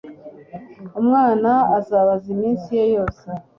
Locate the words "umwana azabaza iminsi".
0.99-2.69